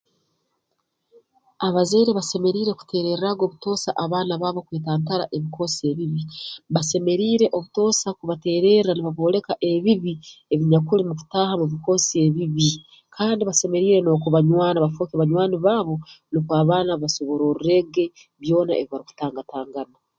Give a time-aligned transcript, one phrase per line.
[1.67, 6.21] Abazaire basemeriire kuteererraaga obutoosa abaana baabo kwetantara ebikoosi ebibi
[6.73, 10.13] basemeriire obutoosa kubateererra nibabooleka ebibi
[10.53, 12.67] ebinyakuli mu kutaaha mu bikoosi ebibi
[13.15, 15.93] kandi basemeriire n'okubanywana bafooke banywani baabo
[16.31, 18.05] nukwo abaana basobororreege
[18.41, 19.95] byona ebi barukutangatangana